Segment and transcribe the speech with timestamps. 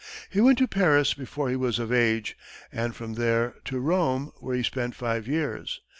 [0.31, 2.35] He went to Paris before he was of age,
[2.71, 5.79] and from there to Rome, where he spent five years.